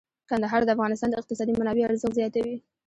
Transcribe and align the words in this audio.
کندهار 0.29 0.61
د 0.65 0.69
افغانستان 0.75 1.09
د 1.11 1.15
اقتصادي 1.17 1.53
منابعو 1.59 1.87
ارزښت 1.89 2.17
زیاتوي. 2.19 2.55